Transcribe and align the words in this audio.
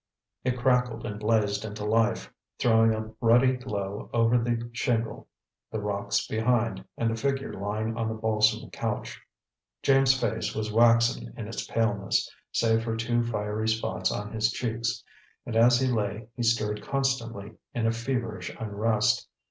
It 0.43 0.57
crackled 0.57 1.05
and 1.05 1.19
blazed 1.19 1.63
into 1.63 1.85
life, 1.85 2.33
throwing 2.57 2.91
a 2.95 3.11
ruddy 3.23 3.53
glow 3.55 4.09
over 4.13 4.39
the 4.39 4.67
shingle, 4.73 5.27
the 5.71 5.79
rocks 5.79 6.25
behind, 6.25 6.83
and 6.97 7.11
the 7.11 7.15
figure 7.15 7.53
lying 7.53 7.95
on 7.95 8.07
the 8.07 8.15
balsam 8.15 8.71
couch. 8.71 9.21
James's 9.83 10.19
face 10.19 10.55
was 10.55 10.71
waxen 10.71 11.31
in 11.37 11.47
its 11.47 11.67
paleness, 11.67 12.27
save 12.51 12.83
for 12.83 12.97
two 12.97 13.23
fiery 13.23 13.67
spots 13.67 14.11
on 14.11 14.31
his 14.33 14.51
cheeks; 14.51 15.03
and 15.45 15.55
as 15.55 15.79
he 15.79 15.85
lay 15.87 16.29
he 16.35 16.41
stirred 16.41 16.81
constantly 16.81 17.51
in 17.75 17.85
a 17.85 17.91
feverish 17.91 18.49
unrest. 18.59 19.27